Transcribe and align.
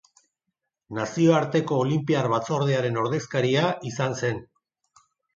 Nazioarteko 0.99 1.75
Olinpiar 1.81 2.29
Batzordearen 2.31 2.97
ordezkaria 3.01 3.67
izan 3.91 4.17
zen. 4.23 4.41